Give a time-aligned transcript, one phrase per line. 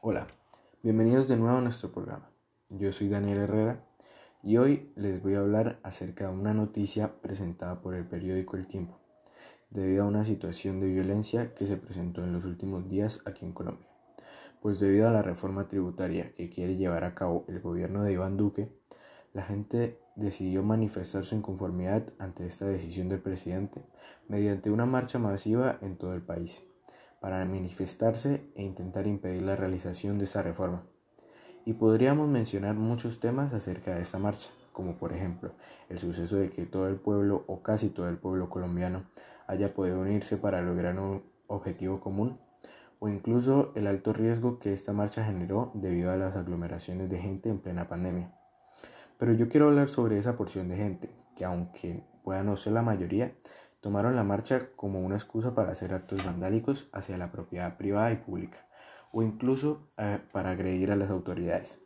[0.00, 0.28] Hola,
[0.84, 2.30] bienvenidos de nuevo a nuestro programa.
[2.68, 3.84] Yo soy Daniel Herrera
[4.44, 8.68] y hoy les voy a hablar acerca de una noticia presentada por el periódico El
[8.68, 9.00] Tiempo,
[9.70, 13.52] debido a una situación de violencia que se presentó en los últimos días aquí en
[13.52, 13.88] Colombia.
[14.62, 18.36] Pues debido a la reforma tributaria que quiere llevar a cabo el gobierno de Iván
[18.36, 18.70] Duque,
[19.32, 23.84] la gente decidió manifestar su inconformidad ante esta decisión del presidente
[24.28, 26.62] mediante una marcha masiva en todo el país
[27.20, 30.84] para manifestarse e intentar impedir la realización de esta reforma.
[31.64, 35.52] Y podríamos mencionar muchos temas acerca de esta marcha, como por ejemplo
[35.88, 39.04] el suceso de que todo el pueblo o casi todo el pueblo colombiano
[39.46, 42.38] haya podido unirse para lograr un objetivo común,
[43.00, 47.48] o incluso el alto riesgo que esta marcha generó debido a las aglomeraciones de gente
[47.48, 48.34] en plena pandemia.
[49.18, 52.82] Pero yo quiero hablar sobre esa porción de gente, que aunque pueda no ser la
[52.82, 53.34] mayoría,
[53.88, 58.16] tomaron la marcha como una excusa para hacer actos vandálicos hacia la propiedad privada y
[58.16, 58.68] pública,
[59.12, 61.78] o incluso eh, para agredir a las autoridades.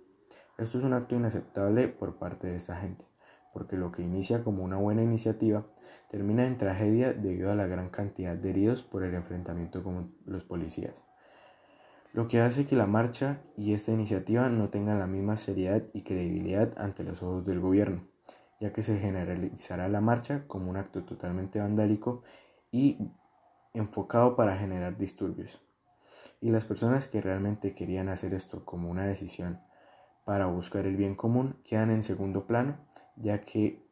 [0.59, 3.07] Esto es un acto inaceptable por parte de esta gente,
[3.53, 5.65] porque lo que inicia como una buena iniciativa
[6.11, 10.43] termina en tragedia debido a la gran cantidad de heridos por el enfrentamiento con los
[10.43, 11.05] policías.
[12.13, 16.03] Lo que hace que la marcha y esta iniciativa no tengan la misma seriedad y
[16.03, 18.12] credibilidad ante los ojos del gobierno
[18.63, 22.23] ya que se generalizará la marcha como un acto totalmente vandálico
[22.71, 22.97] y
[23.75, 25.61] enfocado para generar disturbios.
[26.41, 29.61] Y las personas que realmente querían hacer esto como una decisión
[30.25, 32.79] para buscar el bien común quedan en segundo plano,
[33.17, 33.85] ya que,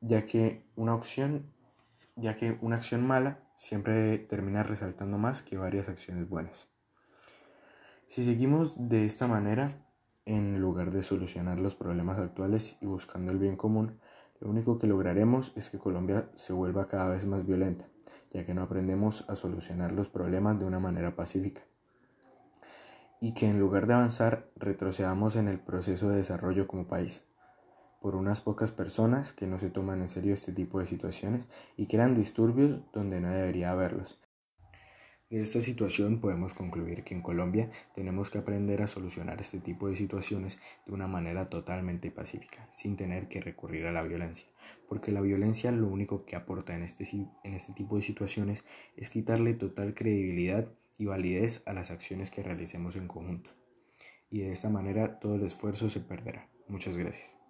[0.00, 1.52] ya que una opción
[2.18, 6.68] ya que una acción mala siempre termina resaltando más que varias acciones buenas.
[8.06, 9.85] Si seguimos de esta manera,
[10.26, 14.00] en lugar de solucionar los problemas actuales y buscando el bien común,
[14.40, 17.86] lo único que lograremos es que Colombia se vuelva cada vez más violenta,
[18.32, 21.62] ya que no aprendemos a solucionar los problemas de una manera pacífica.
[23.20, 27.22] Y que en lugar de avanzar, retrocedamos en el proceso de desarrollo como país,
[28.02, 31.86] por unas pocas personas que no se toman en serio este tipo de situaciones y
[31.86, 34.20] crean disturbios donde no debería haberlos,
[35.30, 39.88] de esta situación podemos concluir que en Colombia tenemos que aprender a solucionar este tipo
[39.88, 44.46] de situaciones de una manera totalmente pacífica, sin tener que recurrir a la violencia,
[44.88, 47.04] porque la violencia lo único que aporta en este,
[47.42, 48.64] en este tipo de situaciones
[48.96, 53.50] es quitarle total credibilidad y validez a las acciones que realicemos en conjunto.
[54.30, 56.48] Y de esta manera todo el esfuerzo se perderá.
[56.68, 57.45] Muchas gracias.